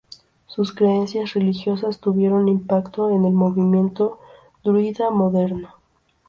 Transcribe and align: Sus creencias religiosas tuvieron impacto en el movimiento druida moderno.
Sus 0.47 0.73
creencias 0.73 1.35
religiosas 1.35 1.99
tuvieron 1.99 2.47
impacto 2.47 3.11
en 3.11 3.23
el 3.23 3.33
movimiento 3.33 4.17
druida 4.63 5.11
moderno. 5.11 5.75